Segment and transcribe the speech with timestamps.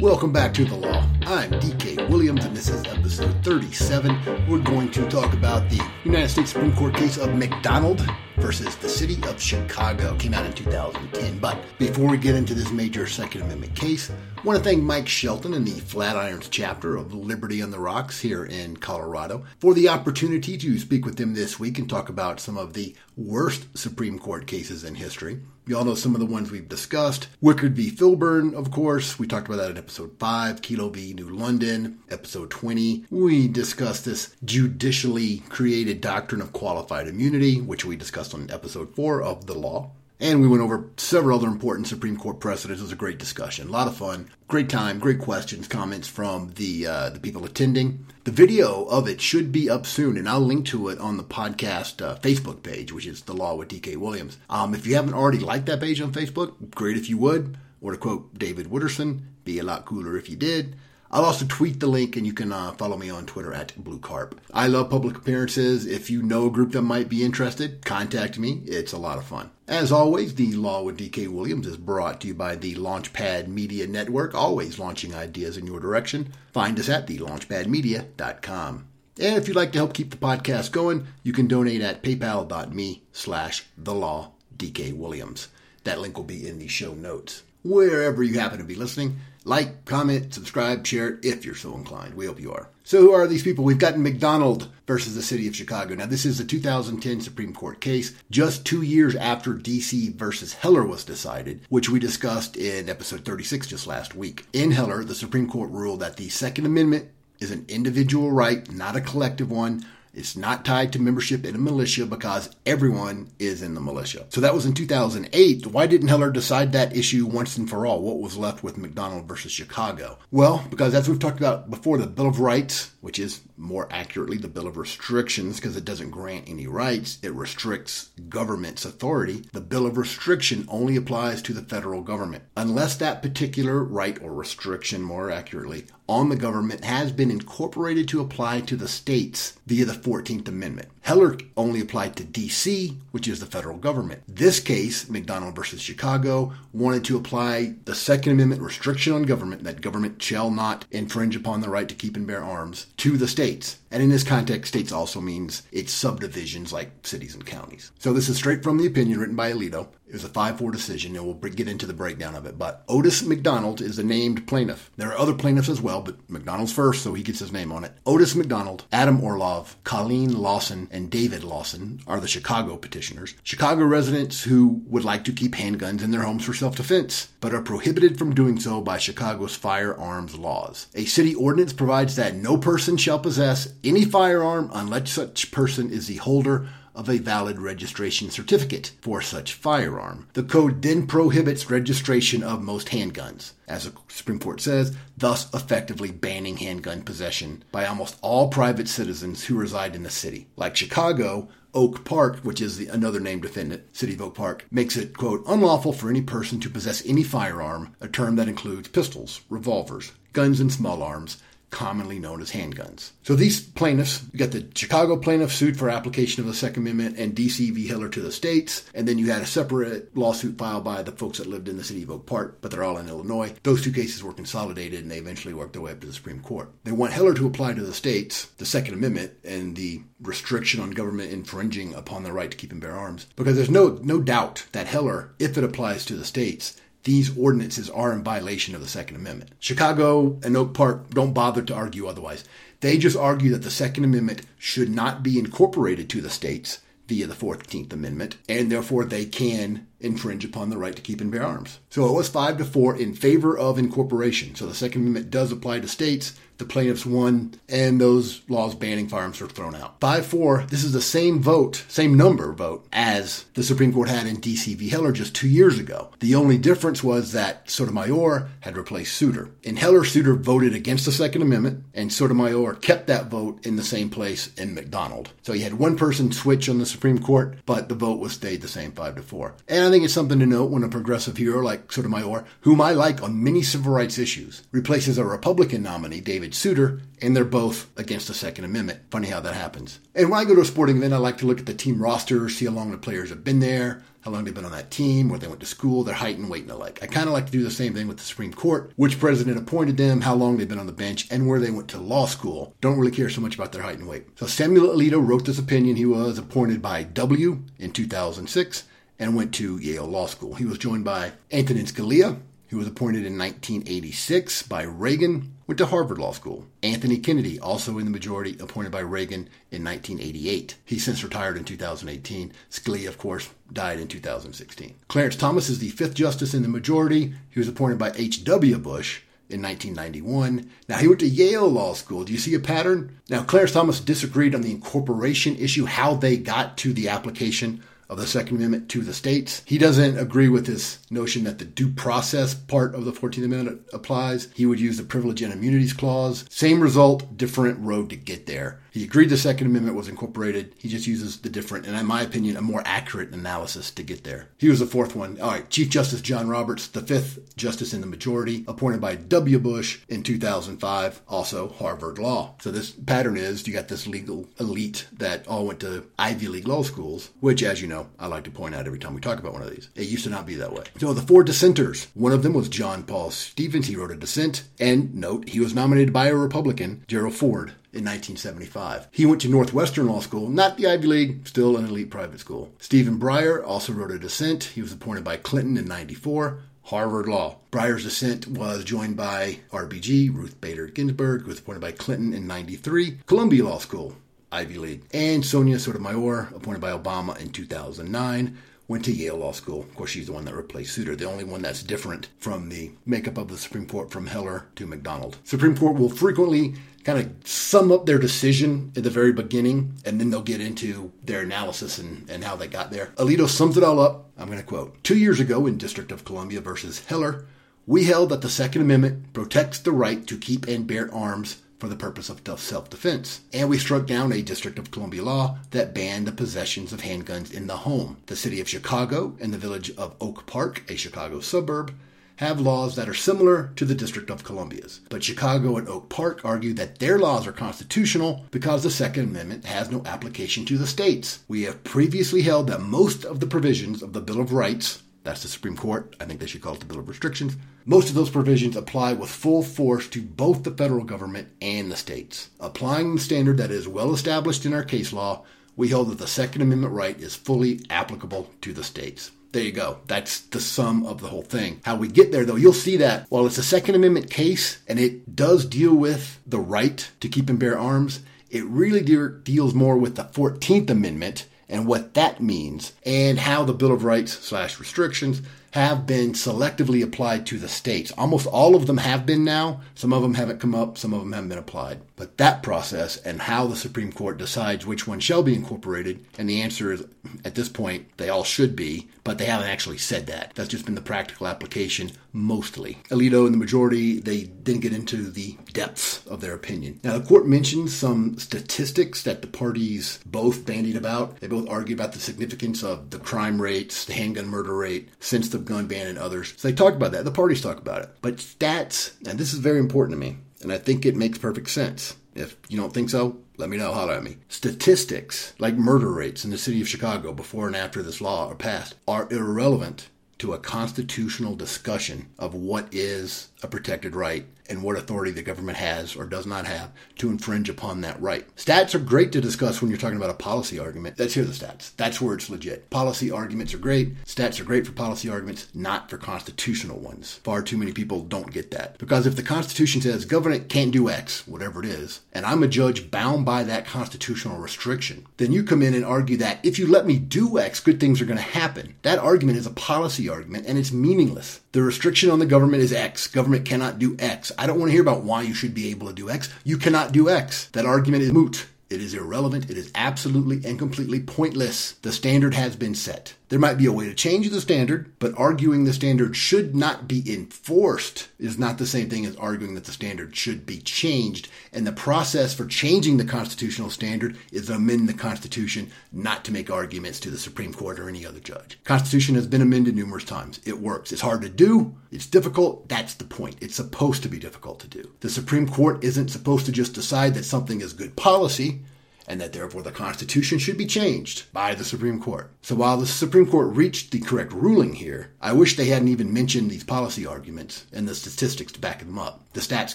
[0.00, 1.04] Welcome back to the law.
[1.22, 4.46] I'm DK Williams, and this is episode 37.
[4.48, 8.88] We're going to talk about the United States Supreme Court case of McDonald versus the
[8.88, 10.14] city of Chicago.
[10.16, 11.40] Came out in 2010.
[11.40, 15.08] But before we get into this major Second Amendment case, I want to thank Mike
[15.08, 19.88] Shelton and the Flatirons chapter of Liberty on the Rocks here in Colorado for the
[19.88, 24.16] opportunity to speak with them this week and talk about some of the worst Supreme
[24.16, 25.40] Court cases in history.
[25.66, 27.26] You all know some of the ones we've discussed.
[27.42, 27.90] Wickard v.
[27.90, 29.18] Filburn, of course.
[29.18, 30.62] We talked about that in episode 5.
[30.62, 31.14] Kelo v.
[31.14, 33.06] New London, episode 20.
[33.10, 39.20] We discussed this judicially created doctrine of qualified immunity, which we discussed on episode 4
[39.20, 39.90] of The Law.
[40.20, 42.80] And we went over several other important Supreme Court precedents.
[42.80, 46.50] It was a great discussion, a lot of fun, great time, great questions, comments from
[46.56, 48.04] the uh, the people attending.
[48.24, 51.22] The video of it should be up soon, and I'll link to it on the
[51.22, 54.38] podcast uh, Facebook page, which is The Law with DK Williams.
[54.50, 57.56] Um, if you haven't already liked that page on Facebook, great if you would.
[57.80, 60.74] Or to quote David Wooderson, be a lot cooler if you did.
[61.10, 63.98] I'll also tweet the link and you can uh, follow me on Twitter at Blue
[63.98, 64.40] Carp.
[64.52, 65.86] I love public appearances.
[65.86, 68.62] If you know a group that might be interested, contact me.
[68.66, 69.50] It's a lot of fun.
[69.66, 73.86] As always, The Law with DK Williams is brought to you by the Launchpad Media
[73.86, 76.32] Network, always launching ideas in your direction.
[76.52, 78.86] Find us at thelaunchpadmedia.com.
[79.20, 83.02] And if you'd like to help keep the podcast going, you can donate at paypal.me
[83.12, 85.48] slash the law DK Williams.
[85.84, 87.42] That link will be in the show notes.
[87.64, 89.18] Wherever you happen to be listening,
[89.48, 92.14] like, comment, subscribe, share it if you're so inclined.
[92.14, 92.68] We hope you are.
[92.84, 93.64] So, who are these people?
[93.64, 95.94] We've got McDonald versus the city of Chicago.
[95.94, 100.84] Now, this is a 2010 Supreme Court case, just two years after DC versus Heller
[100.84, 104.46] was decided, which we discussed in episode 36 just last week.
[104.52, 107.08] In Heller, the Supreme Court ruled that the Second Amendment
[107.40, 109.84] is an individual right, not a collective one.
[110.18, 114.26] It's not tied to membership in a militia because everyone is in the militia.
[114.30, 115.68] So that was in 2008.
[115.68, 118.02] Why didn't Heller decide that issue once and for all?
[118.02, 120.18] What was left with McDonald versus Chicago?
[120.32, 124.38] Well, because as we've talked about before, the Bill of Rights, which is more accurately
[124.38, 129.44] the Bill of Restrictions, because it doesn't grant any rights, it restricts government's authority.
[129.52, 132.44] The Bill of Restriction only applies to the federal government.
[132.56, 138.20] Unless that particular right or restriction, more accurately, on the government has been incorporated to
[138.20, 140.88] apply to the states via the 14th Amendment.
[141.08, 144.24] Heller only applied to DC, which is the federal government.
[144.28, 149.80] This case, McDonald versus Chicago, wanted to apply the Second Amendment restriction on government that
[149.80, 153.78] government shall not infringe upon the right to keep and bear arms to the states.
[153.90, 157.90] And in this context, states also means its subdivisions like cities and counties.
[157.98, 159.88] So this is straight from the opinion written by Alito.
[160.08, 162.58] It was a 5 4 decision, and we'll get into the breakdown of it.
[162.58, 164.90] But Otis McDonald is the named plaintiff.
[164.96, 167.84] There are other plaintiffs as well, but McDonald's first, so he gets his name on
[167.84, 167.92] it.
[168.06, 173.34] Otis McDonald, Adam Orlov, Colleen Lawson, and David Lawson are the Chicago petitioners.
[173.42, 177.52] Chicago residents who would like to keep handguns in their homes for self defense, but
[177.52, 180.86] are prohibited from doing so by Chicago's firearms laws.
[180.94, 186.06] A city ordinance provides that no person shall possess any firearm unless such person is
[186.06, 186.68] the holder
[186.98, 190.26] of a valid registration certificate for such firearm.
[190.32, 196.10] The code then prohibits registration of most handguns, as the Supreme Court says, thus effectively
[196.10, 200.48] banning handgun possession by almost all private citizens who reside in the city.
[200.56, 204.96] Like Chicago, Oak Park, which is the, another named defendant, City of Oak Park, makes
[204.96, 209.42] it, quote, unlawful for any person to possess any firearm, a term that includes pistols,
[209.48, 213.10] revolvers, guns, and small arms, commonly known as handguns.
[213.22, 217.18] So these plaintiffs, you got the Chicago plaintiff sued for application of the Second Amendment
[217.18, 217.86] and DC v.
[217.86, 221.38] Heller to the states, and then you had a separate lawsuit filed by the folks
[221.38, 223.54] that lived in the city of Oak Park, but they're all in Illinois.
[223.62, 226.40] Those two cases were consolidated and they eventually worked their way up to the Supreme
[226.40, 226.70] Court.
[226.84, 230.90] They want Heller to apply to the states the Second Amendment and the restriction on
[230.90, 234.66] government infringing upon the right to keep and bear arms, because there's no no doubt
[234.72, 238.88] that Heller, if it applies to the states, these ordinances are in violation of the
[238.88, 239.52] Second Amendment.
[239.58, 242.44] Chicago and Oak Park don't bother to argue otherwise.
[242.80, 247.26] They just argue that the Second Amendment should not be incorporated to the states via
[247.26, 251.44] the 14th Amendment, and therefore they can infringe upon the right to keep and bear
[251.44, 251.80] arms.
[251.90, 254.54] So it was 5 to 4 in favor of incorporation.
[254.54, 256.38] So the Second Amendment does apply to states.
[256.58, 260.00] The plaintiffs won, and those laws banning firearms were thrown out.
[260.00, 264.26] 5 4, this is the same vote, same number vote, as the Supreme Court had
[264.26, 264.74] in D.C.
[264.74, 264.88] v.
[264.88, 266.10] Heller just two years ago.
[266.18, 269.50] The only difference was that Sotomayor had replaced Souter.
[269.62, 273.84] In Heller, Souter voted against the Second Amendment, and Sotomayor kept that vote in the
[273.84, 275.30] same place in McDonald.
[275.42, 278.62] So you had one person switch on the Supreme Court, but the vote was stayed
[278.62, 279.54] the same 5 to 4.
[279.68, 282.92] And I think it's something to note when a progressive hero like Sotomayor, whom I
[282.92, 287.88] like on many civil rights issues, replaces a Republican nominee, David Souter, and they're both
[287.98, 289.00] against the Second Amendment.
[289.10, 290.00] Funny how that happens.
[290.14, 292.02] And when I go to a sporting event, I like to look at the team
[292.02, 294.90] roster, see how long the players have been there, how long they've been on that
[294.90, 297.02] team, where they went to school, their height and weight and the like.
[297.02, 299.56] I kind of like to do the same thing with the Supreme Court, which president
[299.56, 302.26] appointed them, how long they've been on the bench, and where they went to law
[302.26, 302.76] school.
[302.82, 304.26] Don't really care so much about their height and weight.
[304.38, 305.96] So Samuel Alito wrote this opinion.
[305.96, 308.84] He was appointed by W in 2006
[309.18, 310.54] and went to Yale Law School.
[310.54, 312.38] He was joined by Antonin Scalia,
[312.68, 316.66] who was appointed in 1986 by Reagan, went to Harvard Law School.
[316.82, 320.76] Anthony Kennedy, also in the majority, appointed by Reagan in 1988.
[320.84, 322.52] He since retired in 2018.
[322.70, 324.94] Scalia, of course, died in 2016.
[325.08, 327.34] Clarence Thomas is the fifth justice in the majority.
[327.50, 328.78] He was appointed by H.W.
[328.78, 330.70] Bush in 1991.
[330.88, 332.24] Now, he went to Yale Law School.
[332.24, 333.18] Do you see a pattern?
[333.30, 338.18] Now, Clarence Thomas disagreed on the incorporation issue, how they got to the application of
[338.18, 339.62] the Second Amendment to the states.
[339.66, 343.82] He doesn't agree with this notion that the due process part of the 14th Amendment
[343.92, 344.48] applies.
[344.54, 346.44] He would use the Privilege and Immunities Clause.
[346.48, 348.80] Same result, different road to get there.
[348.90, 350.74] He agreed the Second Amendment was incorporated.
[350.78, 354.24] He just uses the different, and in my opinion, a more accurate analysis to get
[354.24, 354.48] there.
[354.58, 355.40] He was the fourth one.
[355.40, 359.58] All right, Chief Justice John Roberts, the fifth justice in the majority, appointed by W.
[359.58, 362.54] Bush in 2005, also Harvard Law.
[362.60, 366.68] So this pattern is you got this legal elite that all went to Ivy League
[366.68, 369.38] law schools, which, as you know, I like to point out every time we talk
[369.38, 369.88] about one of these.
[369.94, 370.84] It used to not be that way.
[370.98, 373.86] So the four dissenters, one of them was John Paul Stevens.
[373.86, 378.04] He wrote a dissent, and note, he was nominated by a Republican, Gerald Ford, in
[378.04, 379.08] 1975.
[379.10, 382.72] He went to Northwestern Law School, not the Ivy League, still an elite private school.
[382.78, 384.64] Stephen Breyer also wrote a dissent.
[384.64, 386.60] He was appointed by Clinton in 94.
[386.84, 387.56] Harvard Law.
[387.70, 392.46] Breyer's dissent was joined by RBG, Ruth Bader Ginsburg, who was appointed by Clinton in
[392.46, 393.18] 93.
[393.26, 394.16] Columbia Law School,
[394.50, 395.02] Ivy League.
[395.12, 398.56] And Sonia Sotomayor, appointed by Obama in 2009
[398.88, 399.80] went to Yale Law School.
[399.80, 402.90] Of course, she's the one that replaced Souter, the only one that's different from the
[403.04, 405.36] makeup of the Supreme Court from Heller to McDonald.
[405.44, 406.74] Supreme Court will frequently
[407.08, 411.10] kind of sum up their decision at the very beginning, and then they'll get into
[411.24, 413.06] their analysis and, and how they got there.
[413.16, 414.26] Alito sums it all up.
[414.36, 417.46] I'm going to quote Two years ago in District of Columbia versus Heller,
[417.86, 421.88] we held that the Second Amendment protects the right to keep and bear arms for
[421.88, 423.40] the purpose of self defense.
[423.54, 427.54] And we struck down a District of Columbia law that banned the possessions of handguns
[427.54, 428.18] in the home.
[428.26, 431.94] The city of Chicago and the village of Oak Park, a Chicago suburb,
[432.38, 435.00] have laws that are similar to the District of Columbia's.
[435.10, 439.64] But Chicago and Oak Park argue that their laws are constitutional because the Second Amendment
[439.64, 441.40] has no application to the states.
[441.48, 445.42] We have previously held that most of the provisions of the Bill of Rights that's
[445.42, 446.16] the Supreme Court.
[446.18, 447.54] I think they should call it the Bill of Restrictions.
[447.84, 451.96] Most of those provisions apply with full force to both the federal government and the
[451.96, 452.48] states.
[452.60, 455.44] Applying the standard that is well established in our case law,
[455.76, 459.30] we hold that the Second Amendment right is fully applicable to the states.
[459.52, 460.00] There you go.
[460.06, 461.80] That's the sum of the whole thing.
[461.84, 464.98] How we get there, though, you'll see that while it's a Second Amendment case and
[464.98, 469.72] it does deal with the right to keep and bear arms, it really de- deals
[469.74, 474.32] more with the 14th Amendment and what that means, and how the Bill of Rights
[474.32, 475.42] slash restrictions
[475.72, 478.12] have been selectively applied to the states.
[478.16, 479.80] Almost all of them have been now.
[479.94, 482.00] Some of them haven't come up, some of them haven't been applied.
[482.16, 486.48] But that process and how the Supreme Court decides which one shall be incorporated, and
[486.48, 487.04] the answer is
[487.44, 490.52] at this point, they all should be, but they haven't actually said that.
[490.54, 492.98] That's just been the practical application mostly.
[493.10, 497.00] Alito and the majority, they didn't get into the depths of their opinion.
[497.02, 501.40] Now, the court mentioned some statistics that the parties both bandied about.
[501.40, 505.48] They both argued about the significance of the crime rates, the handgun murder rate since
[505.48, 506.54] the gun ban and others.
[506.56, 507.24] So they talked about that.
[507.24, 508.10] The parties talk about it.
[508.22, 511.70] But stats, and this is very important to me, and I think it makes perfect
[511.70, 512.16] sense.
[512.34, 513.92] If you don't think so, let me know.
[513.92, 514.36] Holler at me.
[514.48, 518.54] Statistics like murder rates in the city of Chicago before and after this law are
[518.54, 524.96] passed are irrelevant to a constitutional discussion of what is a protected right and what
[524.96, 528.46] authority the government has or does not have to infringe upon that right.
[528.56, 531.18] Stats are great to discuss when you're talking about a policy argument.
[531.18, 531.94] Let's hear the stats.
[531.96, 532.90] That's where it's legit.
[532.90, 534.22] Policy arguments are great.
[534.24, 537.40] Stats are great for policy arguments, not for constitutional ones.
[537.44, 538.98] Far too many people don't get that.
[538.98, 542.68] Because if the Constitution says government can't do X, whatever it is, and I'm a
[542.68, 546.86] judge bound by that constitutional restriction, then you come in and argue that if you
[546.86, 548.94] let me do X, good things are going to happen.
[549.02, 551.60] That argument is a policy argument and it's meaningless.
[551.72, 553.26] The restriction on the government is X.
[553.26, 554.50] Government cannot do X.
[554.58, 556.52] I don't want to hear about why you should be able to do X.
[556.64, 557.68] You cannot do X.
[557.68, 558.66] That argument is moot.
[558.90, 559.70] It is irrelevant.
[559.70, 561.92] It is absolutely and completely pointless.
[562.02, 563.34] The standard has been set.
[563.48, 567.08] There might be a way to change the standard, but arguing the standard should not
[567.08, 571.48] be enforced is not the same thing as arguing that the standard should be changed.
[571.72, 576.52] And the process for changing the constitutional standard is to amend the Constitution, not to
[576.52, 578.78] make arguments to the Supreme Court or any other judge.
[578.84, 580.60] Constitution has been amended numerous times.
[580.66, 581.10] It works.
[581.10, 581.96] It's hard to do.
[582.10, 582.88] It's difficult.
[582.88, 583.56] That's the point.
[583.62, 585.10] It's supposed to be difficult to do.
[585.20, 588.80] The Supreme Court isn't supposed to just decide that something is good policy
[589.28, 592.50] and that therefore the Constitution should be changed by the Supreme Court.
[592.62, 596.32] So while the Supreme Court reached the correct ruling here, I wish they hadn't even
[596.32, 599.44] mentioned these policy arguments and the statistics to back them up.
[599.52, 599.94] The stats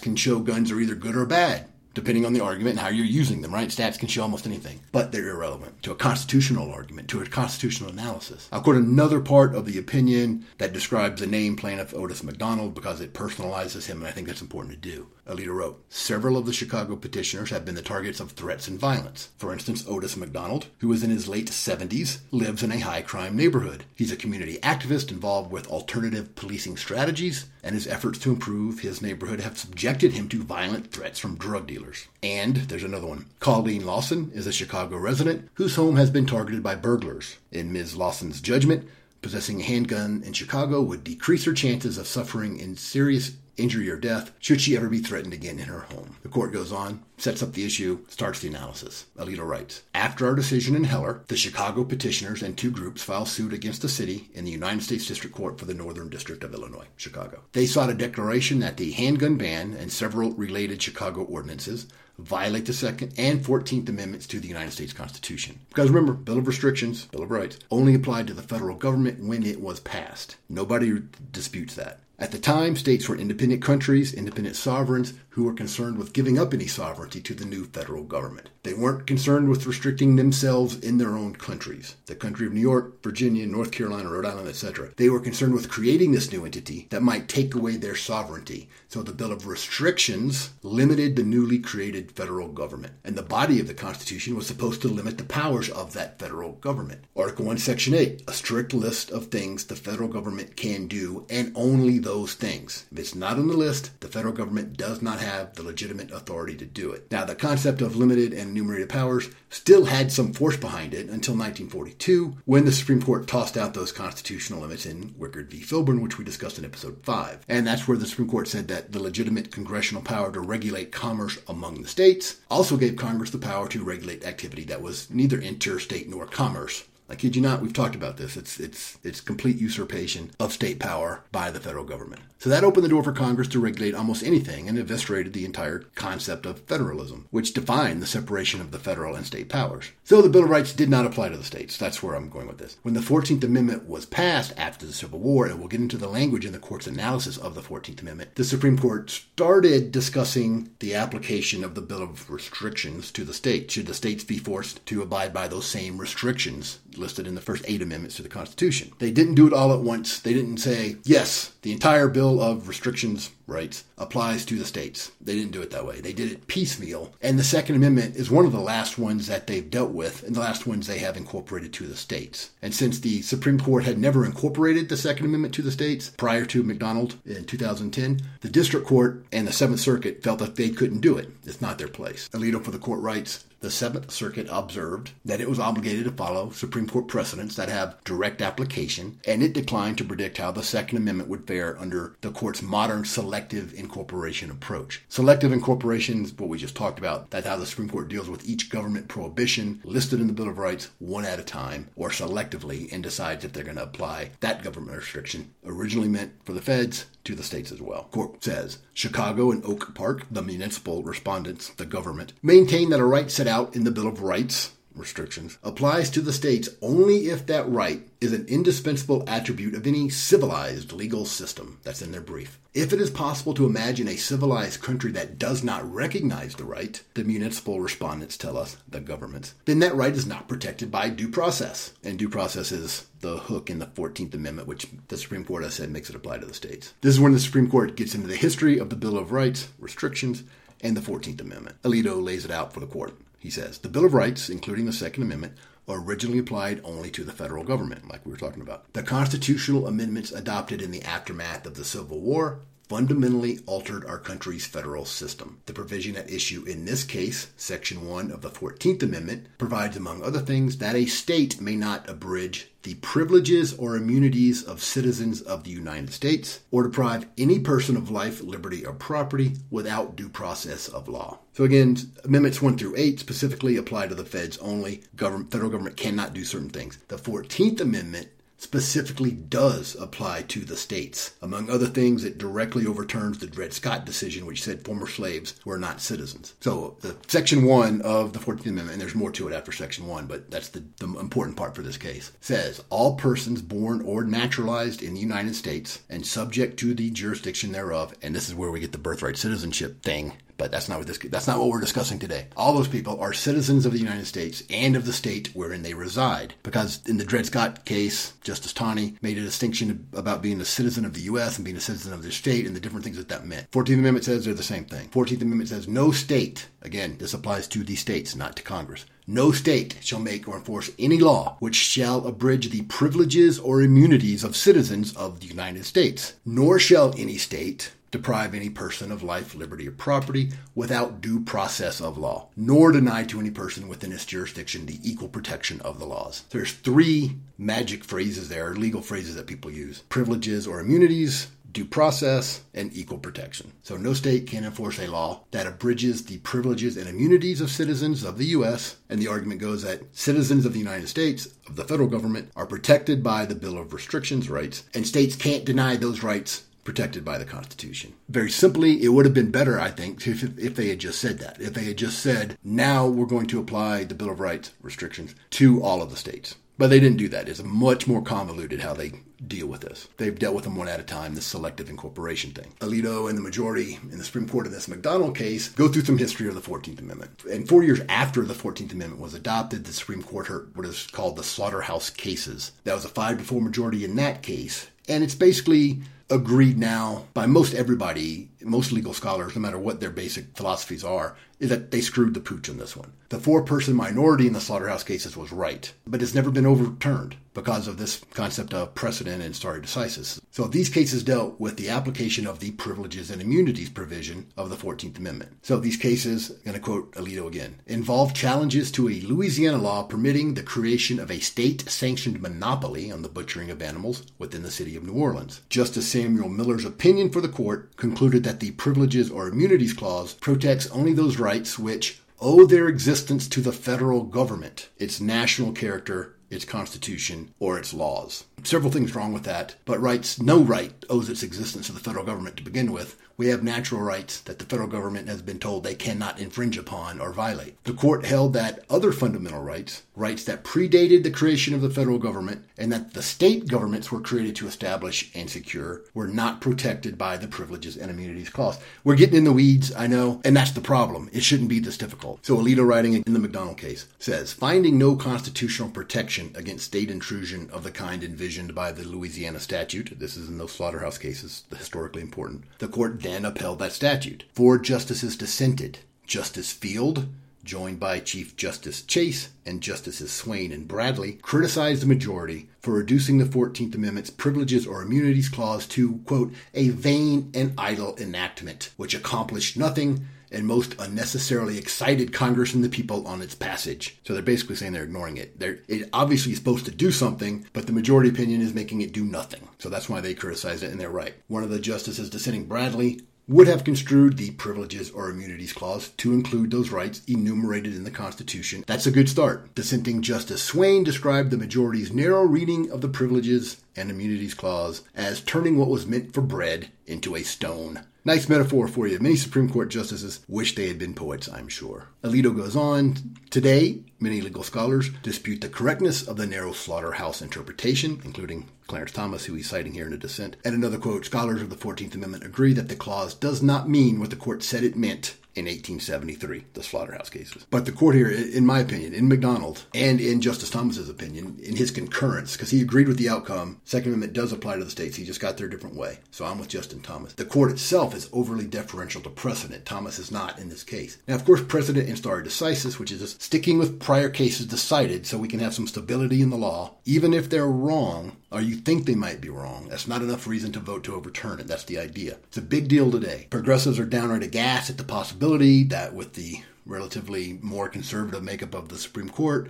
[0.00, 3.06] can show guns are either good or bad depending on the argument and how you're
[3.06, 3.68] using them, right?
[3.68, 7.90] Stats can show almost anything, but they're irrelevant to a constitutional argument, to a constitutional
[7.90, 8.48] analysis.
[8.52, 13.00] I'll quote another part of the opinion that describes the name plaintiff Otis McDonald because
[13.00, 15.06] it personalizes him, and I think that's important to do.
[15.26, 19.30] Alito wrote, Several of the Chicago petitioners have been the targets of threats and violence.
[19.38, 23.34] For instance, Otis McDonald, who is in his late 70s, lives in a high crime
[23.34, 23.84] neighborhood.
[23.94, 29.00] He's a community activist involved with alternative policing strategies, and his efforts to improve his
[29.00, 32.06] neighborhood have subjected him to violent threats from drug dealers.
[32.22, 33.26] And there's another one.
[33.40, 37.38] Colleen Lawson is a Chicago resident whose home has been targeted by burglars.
[37.50, 37.96] In Ms.
[37.96, 38.86] Lawson's judgment,
[39.22, 43.96] possessing a handgun in Chicago would decrease her chances of suffering in serious injury or
[43.96, 46.16] death should she ever be threatened again in her home.
[46.22, 49.06] The court goes on, sets up the issue, starts the analysis.
[49.18, 53.52] Alito writes After our decision in Heller, the Chicago petitioners and two groups filed suit
[53.52, 56.86] against the city in the United States District Court for the Northern District of Illinois,
[56.96, 57.42] Chicago.
[57.52, 61.86] They sought a declaration that the handgun ban and several related Chicago ordinances
[62.18, 65.58] violate the Second and 14th Amendments to the United States Constitution.
[65.68, 69.42] Because remember, Bill of Restrictions, Bill of Rights, only applied to the federal government when
[69.42, 70.36] it was passed.
[70.48, 72.00] Nobody disputes that.
[72.16, 76.54] At the time, states were independent countries, independent sovereigns who were concerned with giving up
[76.54, 78.50] any sovereignty to the new federal government.
[78.62, 81.96] They weren't concerned with restricting themselves in their own countries.
[82.06, 84.90] The country of New York, Virginia, North Carolina, Rhode Island, etc.
[84.96, 88.68] They were concerned with creating this new entity that might take away their sovereignty.
[88.94, 92.92] So the Bill of Restrictions limited the newly created federal government.
[93.02, 96.52] And the body of the Constitution was supposed to limit the powers of that federal
[96.52, 97.02] government.
[97.16, 101.50] Article 1, Section 8, a strict list of things the federal government can do and
[101.56, 102.86] only those things.
[102.92, 106.54] If it's not on the list, the federal government does not have the legitimate authority
[106.58, 107.10] to do it.
[107.10, 111.34] Now, the concept of limited and enumerated powers still had some force behind it until
[111.34, 115.62] 1942 when the Supreme Court tossed out those constitutional limits in Wickard v.
[115.62, 117.44] Filburn, which we discussed in episode 5.
[117.48, 121.38] And that's where the Supreme Court said that the legitimate congressional power to regulate commerce
[121.48, 126.08] among the states also gave Congress the power to regulate activity that was neither interstate
[126.08, 126.84] nor commerce
[127.14, 128.36] I kid you not, we've talked about this.
[128.36, 132.22] It's it's it's complete usurpation of state power by the federal government.
[132.40, 135.78] So that opened the door for Congress to regulate almost anything and eviscerated the entire
[135.94, 139.92] concept of federalism, which defined the separation of the federal and state powers.
[140.02, 141.78] So the Bill of Rights did not apply to the states.
[141.78, 142.76] That's where I'm going with this.
[142.82, 146.08] When the 14th Amendment was passed after the Civil War, and we'll get into the
[146.08, 150.94] language in the court's analysis of the 14th Amendment, the Supreme Court started discussing the
[150.94, 153.72] application of the Bill of Restrictions to the states.
[153.72, 157.64] Should the states be forced to abide by those same restrictions listed in the first
[157.68, 158.90] eight amendments to the Constitution.
[158.98, 160.18] They didn't do it all at once.
[160.18, 165.12] They didn't say, yes, the entire Bill of Restrictions rights applies to the states.
[165.20, 166.00] They didn't do it that way.
[166.00, 167.12] They did it piecemeal.
[167.20, 170.34] And the Second Amendment is one of the last ones that they've dealt with and
[170.34, 172.50] the last ones they have incorporated to the states.
[172.62, 176.46] And since the Supreme Court had never incorporated the Second Amendment to the states prior
[176.46, 181.00] to McDonald in 2010, the District Court and the Seventh Circuit felt that they couldn't
[181.00, 181.30] do it.
[181.44, 182.30] It's not their place.
[182.32, 186.50] Alito for the court writes, the Seventh Circuit observed that it was obligated to follow
[186.50, 190.98] Supreme Court precedents that have direct application, and it declined to predict how the Second
[190.98, 195.02] Amendment would fare under the court's modern selective incorporation approach.
[195.08, 197.30] Selective incorporation is what we just talked about.
[197.30, 200.58] That's how the Supreme Court deals with each government prohibition listed in the Bill of
[200.58, 204.62] Rights one at a time or selectively and decides if they're going to apply that
[204.62, 208.08] government restriction originally meant for the feds to the states as well.
[208.12, 213.30] Court says Chicago and Oak Park, the municipal respondents, the government, maintain that a right
[213.30, 217.68] set out in the Bill of Rights restrictions applies to the states only if that
[217.68, 221.78] right is an indispensable attribute of any civilized legal system.
[221.82, 222.58] That's in their brief.
[222.72, 227.02] If it is possible to imagine a civilized country that does not recognize the right,
[227.14, 231.28] the municipal respondents tell us, the governments, then that right is not protected by due
[231.28, 231.92] process.
[232.02, 235.74] And due process is the hook in the 14th Amendment, which the Supreme Court has
[235.74, 236.94] said makes it apply to the states.
[237.00, 239.68] This is when the Supreme Court gets into the history of the Bill of Rights,
[239.78, 240.42] restrictions,
[240.80, 241.80] and the 14th Amendment.
[241.82, 243.16] Alito lays it out for the court.
[243.44, 245.52] He says the Bill of Rights, including the Second Amendment,
[245.86, 248.90] originally applied only to the federal government, like we were talking about.
[248.94, 252.60] The constitutional amendments adopted in the aftermath of the Civil War
[252.94, 255.60] fundamentally altered our country's federal system.
[255.66, 260.22] The provision at issue in this case, Section 1 of the 14th Amendment, provides, among
[260.22, 265.64] other things, that a state may not abridge the privileges or immunities of citizens of
[265.64, 270.86] the United States, or deprive any person of life, liberty, or property without due process
[270.86, 271.40] of law.
[271.54, 275.02] So again, amendments 1 through 8 specifically apply to the feds only.
[275.16, 276.98] Government, federal government cannot do certain things.
[277.08, 281.34] The 14th Amendment specifically does apply to the states.
[281.42, 285.78] Among other things, it directly overturns the Dred Scott decision, which said former slaves were
[285.78, 286.54] not citizens.
[286.60, 290.06] So, the Section 1 of the 14th Amendment, and there's more to it after Section
[290.06, 294.24] 1, but that's the, the important part for this case, says all persons born or
[294.24, 298.70] naturalized in the United States and subject to the jurisdiction thereof, and this is where
[298.70, 301.80] we get the birthright citizenship thing but that's not what this that's not what we're
[301.80, 302.46] discussing today.
[302.56, 305.94] All those people are citizens of the United States and of the state wherein they
[305.94, 306.54] reside.
[306.62, 311.04] Because in the Dred Scott case, Justice Taney made a distinction about being a citizen
[311.04, 311.56] of the U.S.
[311.56, 313.70] and being a citizen of the state and the different things that that meant.
[313.70, 315.08] 14th Amendment says they're the same thing.
[315.08, 319.06] 14th Amendment says no state, again, this applies to the states, not to Congress.
[319.26, 324.44] No state shall make or enforce any law which shall abridge the privileges or immunities
[324.44, 329.56] of citizens of the United States, nor shall any state deprive any person of life,
[329.56, 334.24] liberty, or property without due process of law, nor deny to any person within its
[334.24, 336.44] jurisdiction the equal protection of the laws.
[336.50, 342.62] There's three magic phrases there, legal phrases that people use privileges or immunities, due process,
[342.72, 343.72] and equal protection.
[343.82, 348.22] So no state can enforce a law that abridges the privileges and immunities of citizens
[348.22, 348.94] of the U.S.
[349.10, 352.64] And the argument goes that citizens of the United States, of the federal government, are
[352.64, 357.38] protected by the Bill of Restrictions rights, and states can't deny those rights protected by
[357.38, 358.14] the Constitution.
[358.28, 361.38] Very simply, it would have been better, I think, if, if they had just said
[361.38, 361.60] that.
[361.60, 365.34] If they had just said, now we're going to apply the Bill of Rights restrictions
[365.50, 366.56] to all of the states.
[366.76, 367.48] But they didn't do that.
[367.48, 369.12] It's much more convoluted how they
[369.46, 370.08] deal with this.
[370.16, 372.72] They've dealt with them one at a time, this selective incorporation thing.
[372.80, 376.18] Alito and the majority in the Supreme Court in this McDonald case go through some
[376.18, 377.44] history of the 14th Amendment.
[377.48, 381.06] And four years after the 14th Amendment was adopted, the Supreme Court heard what is
[381.06, 382.72] called the Slaughterhouse Cases.
[382.84, 384.88] That was a 5 to 4 majority in that case.
[385.08, 386.00] And it's basically
[386.30, 391.36] agreed now by most everybody, most legal scholars, no matter what their basic philosophies are,
[391.60, 393.12] is that they screwed the pooch in this one.
[393.28, 397.36] The four person minority in the slaughterhouse cases was right, but it's never been overturned
[397.54, 400.40] because of this concept of precedent and stare decisis.
[400.50, 404.76] So these cases dealt with the application of the privileges and immunities provision of the
[404.76, 405.56] 14th Amendment.
[405.62, 410.02] So these cases, I'm going to quote Alito again, involve challenges to a Louisiana law
[410.02, 414.70] permitting the creation of a state sanctioned monopoly on the butchering of animals within the
[414.70, 415.60] city of New Orleans.
[415.68, 420.88] Justice Samuel Miller's opinion for the court concluded that the privileges or immunities clause protects
[420.92, 426.64] only those rights which owe their existence to the federal government, its national character, its
[426.64, 428.44] constitution, or its laws.
[428.62, 432.24] Several things wrong with that, but rights, no right owes its existence to the federal
[432.24, 433.20] government to begin with.
[433.36, 437.20] We have natural rights that the federal government has been told they cannot infringe upon
[437.20, 437.82] or violate.
[437.82, 442.18] The court held that other fundamental rights, rights that predated the creation of the federal
[442.18, 447.18] government and that the state governments were created to establish and secure, were not protected
[447.18, 448.78] by the Privileges and Immunities Clause.
[449.02, 451.28] We're getting in the weeds, I know, and that's the problem.
[451.32, 452.46] It shouldn't be this difficult.
[452.46, 457.68] So Alito writing in the McDonald case says, finding no constitutional protection against state intrusion
[457.70, 462.22] of the kind envisioned by the Louisiana statute, this is in those slaughterhouse cases, historically
[462.22, 464.44] important, the court then upheld that statute.
[464.52, 465.98] Four justices dissented.
[466.26, 467.26] Justice Field,
[467.64, 473.38] joined by Chief Justice Chase and Justices Swayne and Bradley, criticized the majority for reducing
[473.38, 479.14] the 14th Amendment's privileges or immunities clause to, quote, a vain and idle enactment, which
[479.14, 484.18] accomplished nothing and most unnecessarily excited Congress and the people on its passage.
[484.24, 485.58] So they're basically saying they're ignoring it.
[485.58, 489.12] They're it obviously is supposed to do something, but the majority opinion is making it
[489.12, 489.68] do nothing.
[489.78, 491.34] So that's why they criticize it, and they're right.
[491.48, 496.32] One of the justices dissenting Bradley would have construed the privileges or immunities clause to
[496.32, 498.84] include those rights enumerated in the Constitution.
[498.86, 499.74] That's a good start.
[499.74, 505.42] Dissenting Justice Swayne described the majority's narrow reading of the privileges and immunities clause as
[505.42, 508.00] turning what was meant for bread into a stone.
[508.26, 509.18] Nice metaphor for you.
[509.18, 512.08] Many Supreme Court justices wish they had been poets, I'm sure.
[512.22, 513.36] Alito goes on.
[513.50, 519.44] Today, many legal scholars dispute the correctness of the narrow slaughterhouse interpretation, including Clarence Thomas,
[519.44, 520.56] who he's citing here in a dissent.
[520.64, 524.18] And another quote Scholars of the 14th Amendment agree that the clause does not mean
[524.18, 527.66] what the court said it meant in 1873, the slaughterhouse cases.
[527.70, 531.76] But the court here, in my opinion, in McDonald and in Justice Thomas's opinion, in
[531.76, 535.16] his concurrence, because he agreed with the outcome, Second Amendment does apply to the states.
[535.16, 536.18] He just got there a different way.
[536.30, 537.32] So I'm with Justice Thomas.
[537.34, 539.84] The court itself is overly deferential to precedent.
[539.84, 541.18] Thomas is not in this case.
[541.26, 545.26] Now, of course, precedent in stare decisis, which is just sticking with prior cases decided
[545.26, 548.76] so we can have some stability in the law, even if they're wrong, or you
[548.76, 551.66] think they might be wrong, that's not enough reason to vote to overturn it.
[551.66, 552.38] That's the idea.
[552.44, 553.48] It's a big deal today.
[553.50, 558.88] Progressives are downright aghast at the possibility that with the relatively more conservative makeup of
[558.88, 559.68] the Supreme Court,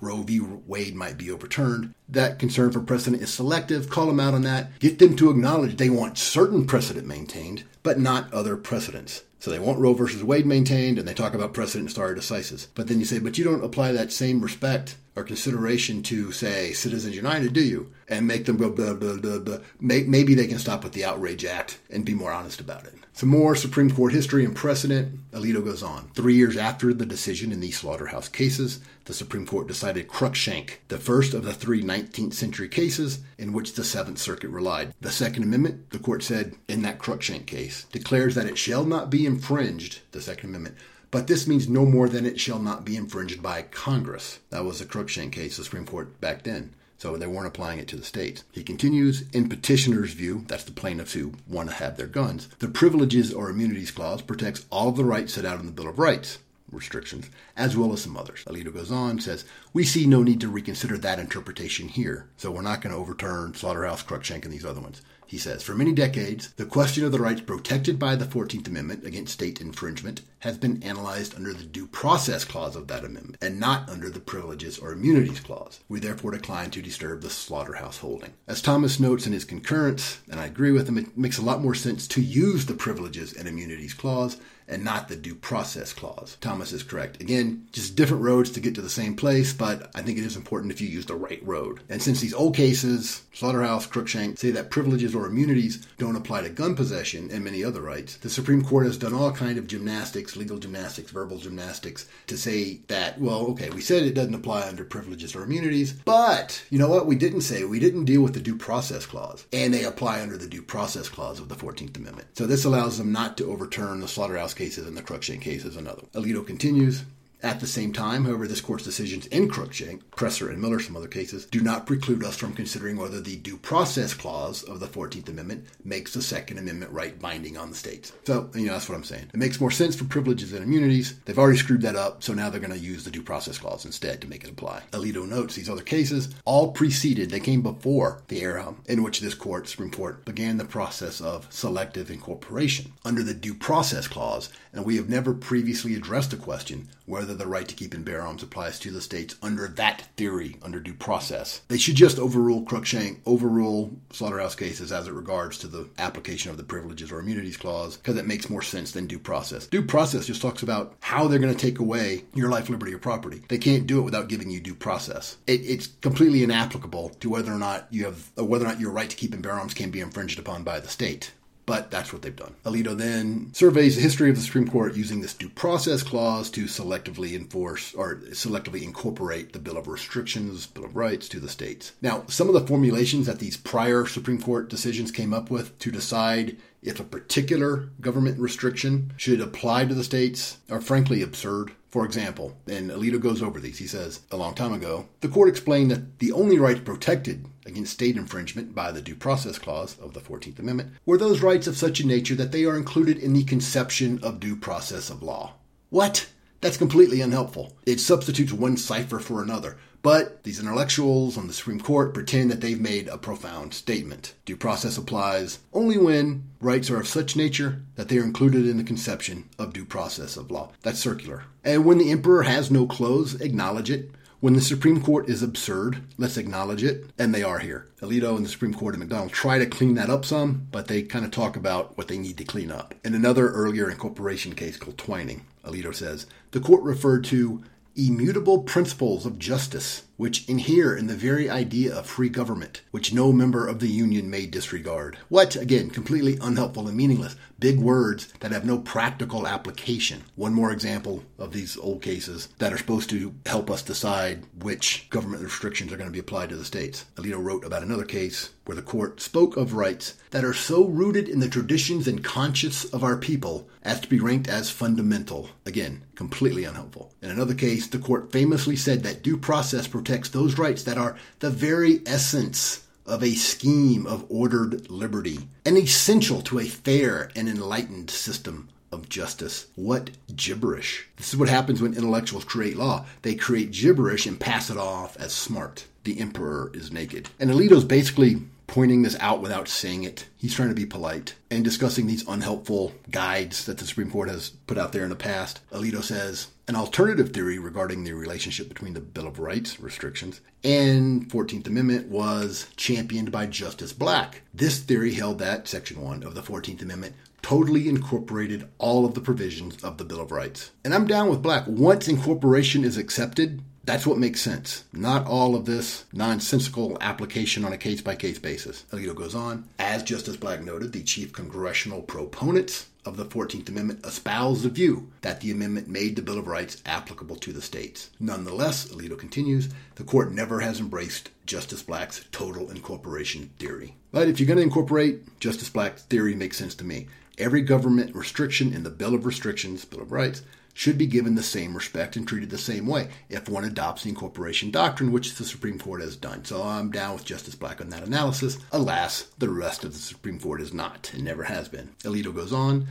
[0.00, 0.40] Roe v.
[0.40, 1.92] Wade might be overturned.
[2.08, 3.90] That concern for precedent is selective.
[3.90, 4.78] Call them out on that.
[4.78, 9.24] Get them to acknowledge they want certain precedent maintained, but not other precedents.
[9.40, 12.68] So they want Roe versus Wade maintained, and they talk about precedent and stare decisis.
[12.76, 16.72] But then you say, but you don't apply that same respect or consideration to, say,
[16.72, 17.92] Citizens United, do you?
[18.08, 19.58] And make them go blah, blah, blah, blah.
[19.80, 22.94] Maybe they can stop with the Outrage Act and be more honest about it.
[23.14, 25.30] Some more Supreme Court history and precedent.
[25.32, 26.08] Alito goes on.
[26.14, 30.98] Three years after the decision in these slaughterhouse cases, the Supreme Court decided Cruikshank, the
[30.98, 34.94] first of the three 19th century cases in which the Seventh Circuit relied.
[35.02, 39.10] The Second Amendment, the court said in that Cruikshank case, declares that it shall not
[39.10, 40.76] be infringed, the Second Amendment,
[41.12, 44.40] but this means no more than it shall not be infringed by Congress.
[44.50, 46.74] That was the Cruikshank case, the Supreme Court back then.
[46.98, 48.44] So they weren't applying it to the states.
[48.50, 52.68] He continues in petitioner's view, that's the plaintiffs who want to have their guns, the
[52.68, 55.98] privileges or immunities clause protects all of the rights set out in the Bill of
[55.98, 56.38] Rights
[56.70, 58.44] restrictions, as well as some others.
[58.46, 62.62] Alito goes on, says, We see no need to reconsider that interpretation here, so we're
[62.62, 65.02] not going to overturn Slaughterhouse, Cruikshank, and these other ones.
[65.32, 69.06] He says, For many decades, the question of the rights protected by the 14th Amendment
[69.06, 73.58] against state infringement has been analyzed under the Due Process Clause of that amendment, and
[73.58, 75.80] not under the Privileges or Immunities Clause.
[75.88, 78.34] We therefore decline to disturb the slaughterhouse holding.
[78.46, 81.62] As Thomas notes in his concurrence, and I agree with him, it makes a lot
[81.62, 84.36] more sense to use the Privileges and Immunities Clause
[84.68, 86.36] and not the due process clause.
[86.40, 87.20] Thomas is correct.
[87.20, 90.36] Again, just different roads to get to the same place, but I think it is
[90.36, 91.80] important if you use the right road.
[91.88, 96.50] And since these old cases, Slaughterhouse, Cruikshank, say that privileges or immunities don't apply to
[96.50, 100.36] gun possession and many other rights, the Supreme Court has done all kind of gymnastics,
[100.36, 104.84] legal gymnastics, verbal gymnastics, to say that, well, okay, we said it doesn't apply under
[104.84, 107.06] privileges or immunities, but you know what?
[107.06, 110.36] We didn't say we didn't deal with the due process clause, and they apply under
[110.36, 112.28] the due process clause of the 14th Amendment.
[112.34, 115.76] So this allows them not to overturn the Slaughterhouse cases and the Cruikshank case is
[115.76, 116.02] another.
[116.14, 117.02] Alito continues.
[117.42, 121.08] At the same time, however, this court's decisions in Cruikshank, Presser, and Miller, some other
[121.08, 125.28] cases, do not preclude us from considering whether the due process clause of the 14th
[125.28, 128.12] Amendment makes the Second Amendment right binding on the states.
[128.24, 129.30] So, you know, that's what I'm saying.
[129.34, 131.18] It makes more sense for privileges and immunities.
[131.24, 133.84] They've already screwed that up, so now they're going to use the due process clause
[133.84, 134.82] instead to make it apply.
[134.92, 139.34] Alito notes these other cases all preceded, they came before the era in which this
[139.34, 144.84] court, Supreme Court, began the process of selective incorporation under the due process clause, and
[144.84, 148.42] we have never previously addressed the question whether the right to keep and bear arms
[148.42, 151.60] applies to the states under that theory, under due process.
[151.68, 156.56] They should just overrule Cruikshank, overrule slaughterhouse cases as it regards to the application of
[156.56, 159.66] the privileges or immunities clause, because it makes more sense than due process.
[159.66, 162.98] Due process just talks about how they're going to take away your life, liberty, or
[162.98, 163.42] property.
[163.48, 165.36] They can't do it without giving you due process.
[165.46, 169.10] It, it's completely inapplicable to whether or not you have, whether or not your right
[169.10, 171.32] to keep and bear arms can be infringed upon by the state.
[171.64, 172.54] But that's what they've done.
[172.64, 176.64] Alito then surveys the history of the Supreme Court using this due process clause to
[176.64, 181.92] selectively enforce or selectively incorporate the Bill of Restrictions, Bill of Rights to the states.
[182.02, 185.92] Now, some of the formulations that these prior Supreme Court decisions came up with to
[185.92, 191.72] decide if a particular government restriction should apply to the states are frankly absurd.
[191.88, 195.48] For example, and Alito goes over these, he says, a long time ago, the court
[195.48, 200.14] explained that the only rights protected against state infringement by the Due Process Clause of
[200.14, 203.34] the 14th Amendment were those rights of such a nature that they are included in
[203.34, 205.54] the conception of due process of law.
[205.90, 206.28] What?
[206.62, 207.76] That's completely unhelpful.
[207.84, 209.76] It substitutes one cipher for another.
[210.02, 214.34] But these intellectuals on the Supreme Court pretend that they've made a profound statement.
[214.44, 218.78] Due process applies only when rights are of such nature that they are included in
[218.78, 220.72] the conception of due process of law.
[220.82, 221.44] That's circular.
[221.64, 224.10] And when the emperor has no clothes, acknowledge it.
[224.40, 227.86] When the Supreme Court is absurd, let's acknowledge it, and they are here.
[228.00, 231.02] Alito and the Supreme Court and McDonald try to clean that up some, but they
[231.02, 232.92] kind of talk about what they need to clean up.
[233.04, 237.62] In another earlier incorporation case called Twining, Alito says the court referred to
[237.94, 243.32] immutable principles of justice, which inhere in the very idea of free government, which no
[243.32, 245.18] member of the Union may disregard.
[245.28, 247.36] What, again, completely unhelpful and meaningless.
[247.62, 250.24] Big words that have no practical application.
[250.34, 255.08] One more example of these old cases that are supposed to help us decide which
[255.10, 257.04] government restrictions are going to be applied to the states.
[257.14, 261.28] Alito wrote about another case where the court spoke of rights that are so rooted
[261.28, 265.48] in the traditions and conscience of our people as to be ranked as fundamental.
[265.64, 267.14] Again, completely unhelpful.
[267.22, 271.16] In another case, the court famously said that due process protects those rights that are
[271.38, 277.48] the very essence of a scheme of ordered liberty and essential to a fair and
[277.48, 279.66] enlightened system of justice.
[279.74, 281.08] What gibberish.
[281.16, 283.06] This is what happens when intellectuals create law.
[283.22, 285.86] They create gibberish and pass it off as smart.
[286.04, 287.30] the emperor is naked.
[287.38, 290.26] And Alito's basically pointing this out without saying it.
[290.36, 294.50] He's trying to be polite and discussing these unhelpful guides that the Supreme Court has
[294.66, 295.60] put out there in the past.
[295.70, 301.28] Alito says an alternative theory regarding the relationship between the Bill of Rights restrictions and
[301.28, 304.42] 14th Amendment was championed by Justice Black.
[304.54, 309.20] This theory held that Section 1 of the 14th Amendment totally incorporated all of the
[309.20, 310.70] provisions of the Bill of Rights.
[310.84, 311.66] And I'm down with Black.
[311.66, 317.72] Once incorporation is accepted, that's what makes sense, not all of this nonsensical application on
[317.72, 318.84] a case by case basis.
[318.92, 324.04] Alito goes on, as Justice Black noted, the chief congressional proponents of the 14th Amendment
[324.06, 328.10] espouse the view that the amendment made the Bill of Rights applicable to the states.
[328.20, 333.96] Nonetheless, Alito continues, the court never has embraced Justice Black's total incorporation theory.
[334.12, 337.08] But if you're going to incorporate, Justice Black's theory makes sense to me.
[337.38, 340.42] Every government restriction in the Bill of Restrictions, Bill of Rights,
[340.74, 344.08] should be given the same respect and treated the same way if one adopts the
[344.08, 346.44] incorporation doctrine, which the Supreme Court has done.
[346.44, 348.58] So I'm down with Justice Black on that analysis.
[348.72, 351.90] Alas, the rest of the Supreme Court is not and never has been.
[352.04, 352.86] Alito goes on.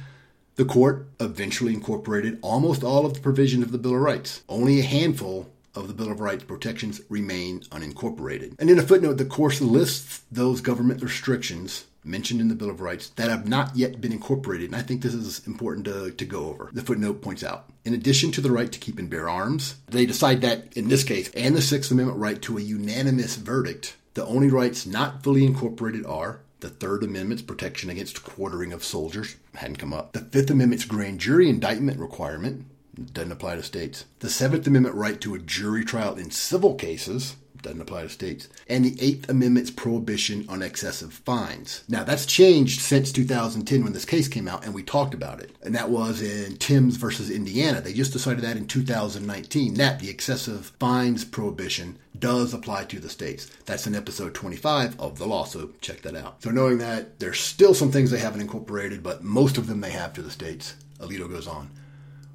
[0.55, 4.43] The court eventually incorporated almost all of the provisions of the Bill of Rights.
[4.49, 8.55] Only a handful of the Bill of Rights protections remain unincorporated.
[8.59, 12.81] And in a footnote, the course lists those government restrictions mentioned in the Bill of
[12.81, 14.67] Rights that have not yet been incorporated.
[14.67, 16.69] And I think this is important to, to go over.
[16.73, 20.05] The footnote points out in addition to the right to keep and bear arms, they
[20.05, 24.25] decide that in this case, and the Sixth Amendment right to a unanimous verdict, the
[24.25, 29.77] only rights not fully incorporated are the Third Amendment's protection against quartering of soldiers hadn't
[29.77, 30.13] come up.
[30.13, 32.65] The Fifth Amendment's grand jury indictment requirement
[33.13, 34.05] doesn't apply to states.
[34.19, 38.47] The Seventh Amendment right to a jury trial in civil cases doesn't apply to states.
[38.67, 41.83] And the Eighth Amendment's prohibition on excessive fines.
[41.87, 45.55] Now, that's changed since 2010 when this case came out and we talked about it.
[45.61, 47.81] And that was in Timbs versus Indiana.
[47.81, 53.09] They just decided that in 2019 that the excessive fines prohibition does apply to the
[53.09, 53.47] states.
[53.65, 56.41] That's in episode 25 of the law, so check that out.
[56.43, 59.91] So, knowing that there's still some things they haven't incorporated, but most of them they
[59.91, 61.69] have to the states, Alito goes on.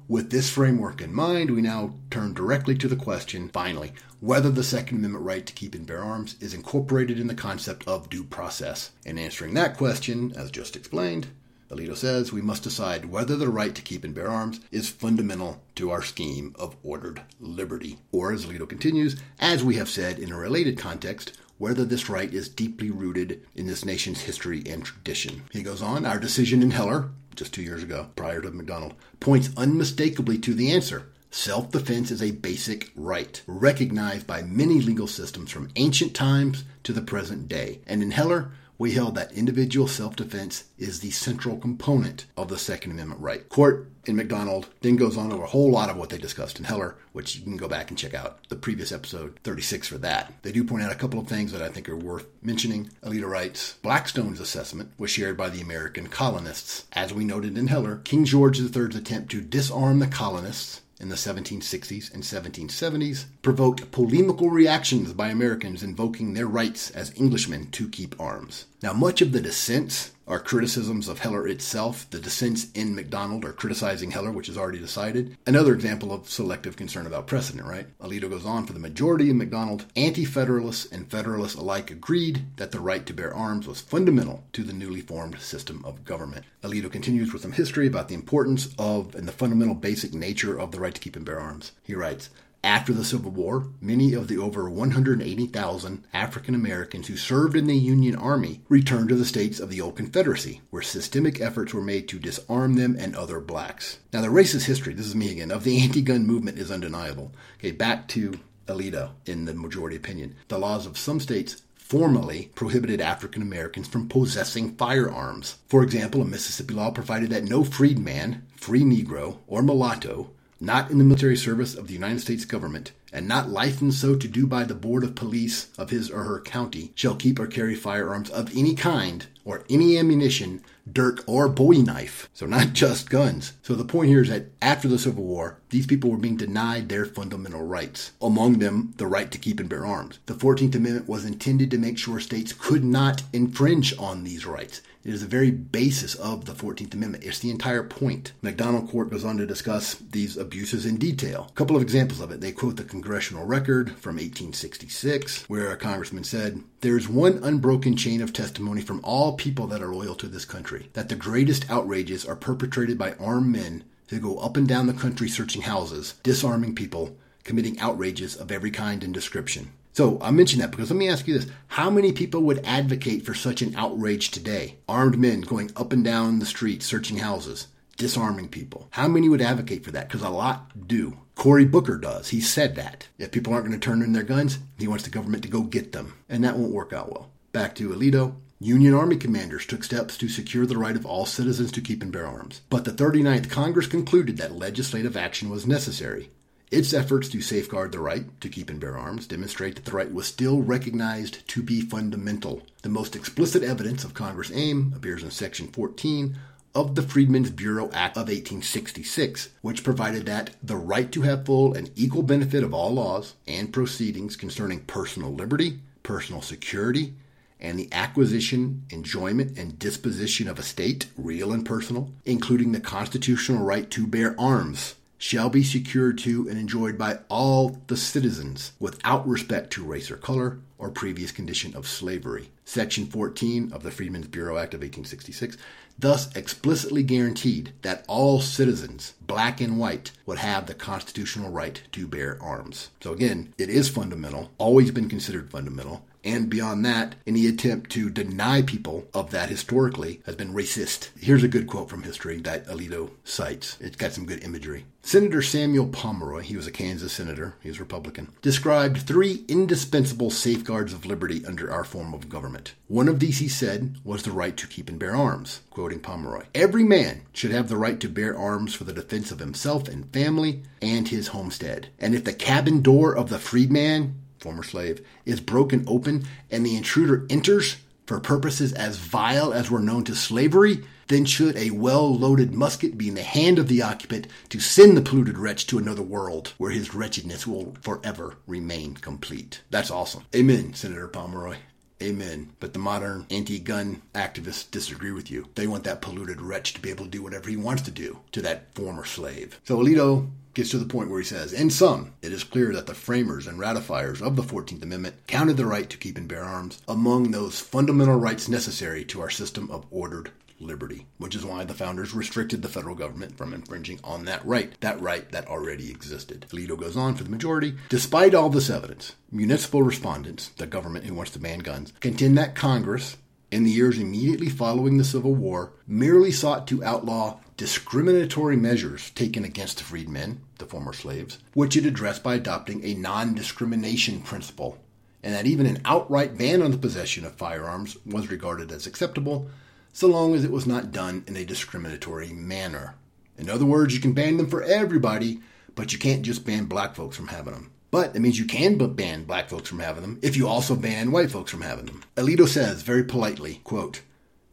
[0.09, 4.63] With this framework in mind, we now turn directly to the question, finally, whether the
[4.63, 8.23] Second Amendment right to keep and bear arms is incorporated in the concept of due
[8.23, 8.91] process.
[9.05, 11.27] In answering that question, as just explained,
[11.69, 15.61] Alito says we must decide whether the right to keep and bear arms is fundamental
[15.75, 17.99] to our scheme of ordered liberty.
[18.11, 22.33] Or, as Alito continues, as we have said in a related context, whether this right
[22.33, 25.43] is deeply rooted in this nation's history and tradition.
[25.51, 29.49] He goes on, our decision in Heller, just two years ago, prior to McDonald, points
[29.57, 31.09] unmistakably to the answer.
[31.29, 36.93] Self defense is a basic right, recognized by many legal systems from ancient times to
[36.93, 37.81] the present day.
[37.85, 42.57] And in Heller, we held that individual self defense is the central component of the
[42.57, 43.47] Second Amendment right.
[43.49, 46.65] Court in McDonald then goes on over a whole lot of what they discussed in
[46.65, 50.31] Heller, which you can go back and check out the previous episode 36 for that.
[50.43, 52.89] They do point out a couple of things that I think are worth mentioning.
[53.03, 56.85] Alito writes Blackstone's assessment was shared by the American colonists.
[56.93, 61.15] As we noted in Heller, King George III's attempt to disarm the colonists in the
[61.15, 68.19] 1760s and 1770s provoked polemical reactions by Americans invoking their rights as Englishmen to keep
[68.19, 68.65] arms.
[68.83, 72.07] Now, much of the dissents are criticisms of Heller itself.
[72.11, 75.35] The dissents in McDonald are criticizing Heller, which is already decided.
[75.47, 77.87] Another example of selective concern about precedent, right?
[77.99, 79.85] Alito goes on for the majority in McDonald.
[79.95, 84.63] Anti Federalists and Federalists alike agreed that the right to bear arms was fundamental to
[84.63, 86.45] the newly formed system of government.
[86.61, 90.71] Alito continues with some history about the importance of and the fundamental basic nature of
[90.71, 91.71] the right to keep and bear arms.
[91.81, 92.29] He writes,
[92.63, 97.77] after the Civil War, many of the over 180,000 African Americans who served in the
[97.77, 102.07] Union Army returned to the states of the old Confederacy, where systemic efforts were made
[102.09, 103.99] to disarm them and other blacks.
[104.11, 107.31] Now, the racist history, this is me again, of the anti gun movement is undeniable.
[107.59, 110.35] Okay, back to Alito in the majority opinion.
[110.47, 115.55] The laws of some states formally prohibited African Americans from possessing firearms.
[115.69, 120.97] For example, a Mississippi law provided that no freedman, free Negro, or mulatto not in
[120.97, 124.63] the military service of the United States government, and not licensed so to do by
[124.63, 128.55] the Board of Police of his or her county, shall keep or carry firearms of
[128.55, 132.29] any kind, or any ammunition, dirk, or bowie knife.
[132.33, 133.53] So, not just guns.
[133.61, 136.89] So, the point here is that after the Civil War, these people were being denied
[136.89, 140.19] their fundamental rights, among them the right to keep and bear arms.
[140.25, 144.81] The 14th Amendment was intended to make sure states could not infringe on these rights.
[145.07, 147.23] It is the very basis of the 14th Amendment.
[147.23, 148.33] It's the entire point.
[148.41, 151.47] McDonald Court goes on to discuss these abuses in detail.
[151.49, 152.41] A couple of examples of it.
[152.41, 157.95] They quote the congressional record from 1866, where a congressman said, There is one unbroken
[157.95, 161.71] chain of testimony from all people that are loyal to this country that the greatest
[161.71, 166.15] outrages are perpetrated by armed men who go up and down the country searching houses,
[166.21, 167.15] disarming people,
[167.45, 169.71] committing outrages of every kind and description.
[169.97, 171.49] So I mention that because let me ask you this.
[171.69, 174.77] How many people would advocate for such an outrage today?
[174.87, 177.65] Armed men going up and down the street searching houses,
[177.97, 178.89] disarming people.
[178.91, 180.07] How many would advocate for that?
[180.07, 181.17] Because a lot do.
[181.33, 182.29] Cory Booker does.
[182.29, 183.07] He said that.
[183.17, 185.61] If people aren't going to turn in their guns, he wants the government to go
[185.63, 186.13] get them.
[186.29, 187.31] And that won't work out well.
[187.51, 188.35] Back to Alito.
[188.59, 192.11] Union Army commanders took steps to secure the right of all citizens to keep and
[192.11, 192.61] bear arms.
[192.69, 196.29] But the 39th Congress concluded that legislative action was necessary.
[196.69, 200.13] Its efforts to safeguard the right to keep and bear arms demonstrate that the right
[200.13, 202.61] was still recognized to be fundamental.
[202.81, 206.35] The most explicit evidence of Congress' aim appears in Section 14
[206.75, 211.73] of the Freedmen's Bureau Act of 1866, which provided that the right to have full
[211.73, 217.13] and equal benefit of all laws and proceedings concerning personal liberty, personal security,
[217.61, 223.89] and the acquisition, enjoyment, and disposition of estate, real and personal, including the constitutional right
[223.89, 229.71] to bear arms, shall be secured to and enjoyed by all the citizens without respect
[229.71, 232.49] to race or color or previous condition of slavery.
[232.65, 235.57] Section 14 of the Freedmen's Bureau Act of 1866
[235.99, 242.07] thus explicitly guaranteed that all citizens, black and white, would have the constitutional right to
[242.07, 242.89] bear arms.
[243.01, 248.09] So again, it is fundamental, always been considered fundamental, and beyond that, any attempt to
[248.09, 251.09] deny people of that historically has been racist.
[251.17, 253.77] Here's a good quote from history that Alito cites.
[253.79, 254.83] It's got some good imagery.
[255.01, 260.91] Senator Samuel Pomeroy, he was a Kansas senator, he was Republican, described three indispensable safeguards
[260.91, 262.73] of liberty under our form of government.
[262.89, 265.61] One of these, he said, was the right to keep and bear arms.
[265.69, 269.39] Quoting Pomeroy Every man should have the right to bear arms for the defense of
[269.39, 271.87] himself and family and his homestead.
[271.99, 276.75] And if the cabin door of the freedman former slave, is broken open and the
[276.75, 282.13] intruder enters for purposes as vile as were known to slavery, then should a well
[282.15, 285.77] loaded musket be in the hand of the occupant to send the polluted wretch to
[285.77, 289.61] another world where his wretchedness will forever remain complete.
[289.69, 290.23] That's awesome.
[290.35, 291.57] Amen, Senator Pomeroy.
[292.01, 292.53] Amen.
[292.59, 295.47] But the modern anti gun activists disagree with you.
[295.55, 298.19] They want that polluted wretch to be able to do whatever he wants to do
[298.33, 299.59] to that former slave.
[299.63, 302.87] So Alito gets to the point where he says, In sum, it is clear that
[302.87, 306.43] the framers and ratifiers of the 14th Amendment counted the right to keep and bear
[306.43, 311.63] arms among those fundamental rights necessary to our system of ordered liberty, which is why
[311.63, 315.89] the founders restricted the federal government from infringing on that right, that right that already
[315.89, 316.45] existed.
[316.49, 317.75] Alito goes on for the majority.
[317.89, 322.55] Despite all this evidence, municipal respondents, the government who wants to ban guns, contend that
[322.55, 323.17] Congress,
[323.51, 329.43] in the years immediately following the Civil War, merely sought to outlaw discriminatory measures taken
[329.43, 334.77] against the freedmen, the former slaves, which it addressed by adopting a non discrimination principle,
[335.23, 339.49] and that even an outright ban on the possession of firearms was regarded as acceptable
[339.97, 342.93] so long as it was not done in a discriminatory manner.
[343.35, 345.39] In other words, you can ban them for everybody,
[345.73, 347.71] but you can't just ban black folks from having them.
[347.89, 351.11] But it means you can ban black folks from having them if you also ban
[351.11, 352.03] white folks from having them.
[352.15, 354.03] Alito says very politely, quote,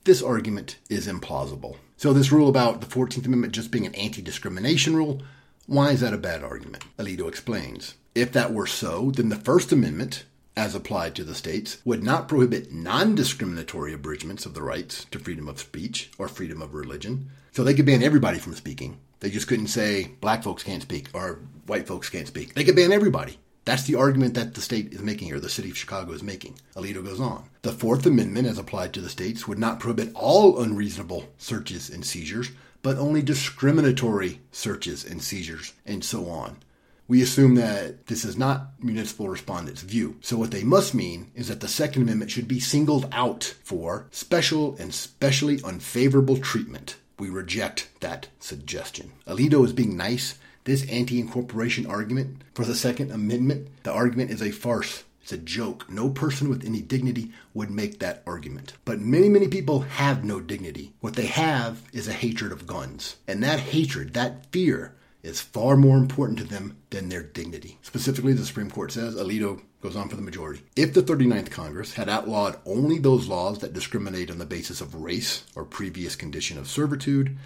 [0.04, 1.76] this argument is implausible.
[1.98, 5.20] So, this rule about the 14th Amendment just being an anti discrimination rule,
[5.66, 6.84] why is that a bad argument?
[6.98, 7.96] Alito explains.
[8.14, 10.24] If that were so, then the First Amendment,
[10.56, 15.18] as applied to the states, would not prohibit non discriminatory abridgments of the rights to
[15.18, 17.30] freedom of speech or freedom of religion.
[17.52, 18.98] So they could ban everybody from speaking.
[19.20, 22.54] They just couldn't say black folks can't speak or white folks can't speak.
[22.54, 23.38] They could ban everybody.
[23.64, 26.58] That's the argument that the state is making here, the city of Chicago is making.
[26.76, 27.48] Alito goes on.
[27.62, 32.04] The Fourth Amendment, as applied to the states, would not prohibit all unreasonable searches and
[32.04, 32.50] seizures,
[32.82, 36.58] but only discriminatory searches and seizures, and so on.
[37.06, 40.16] We assume that this is not municipal respondents' view.
[40.20, 44.06] So, what they must mean is that the Second Amendment should be singled out for
[44.10, 46.96] special and specially unfavorable treatment.
[47.18, 49.12] We reject that suggestion.
[49.26, 54.42] Alito is being nice this anti incorporation argument for the Second Amendment, the argument is
[54.42, 55.04] a farce.
[55.22, 55.90] It's a joke.
[55.90, 58.74] No person with any dignity would make that argument.
[58.84, 60.92] But many, many people have no dignity.
[61.00, 63.16] What they have is a hatred of guns.
[63.26, 67.78] And that hatred, that fear, is far more important to them than their dignity.
[67.82, 70.62] Specifically, the Supreme Court says, Alito goes on for the majority.
[70.76, 74.94] If the 39th Congress had outlawed only those laws that discriminate on the basis of
[74.94, 77.36] race or previous condition of servitude,